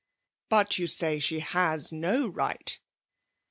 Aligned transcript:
'* 0.27 0.49
But 0.49 0.79
you 0.79 0.87
say 0.87 1.19
she 1.19 1.41
has 1.41 1.93
no 1.93 2.27
right 2.27 2.79